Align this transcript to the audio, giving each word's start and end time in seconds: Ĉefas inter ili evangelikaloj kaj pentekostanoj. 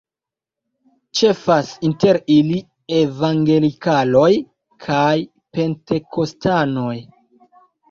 Ĉefas 1.19 1.69
inter 1.89 2.19
ili 2.37 2.57
evangelikaloj 3.01 4.33
kaj 4.89 5.15
pentekostanoj. 5.61 6.99